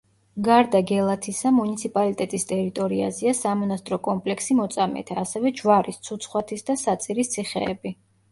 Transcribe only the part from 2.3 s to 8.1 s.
ტერიტორიაზეა სამონასტრო კომპლექსი მოწამეთა, ასევე ჯვარის, ცუცხვათის და საწირის ციხეები.